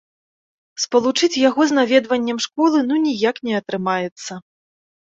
[0.85, 4.45] Спалучыць яго з наведваннем школы ну ніяк не атрымаецца.